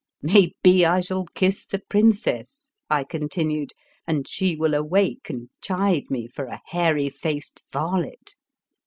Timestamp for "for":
6.27-6.45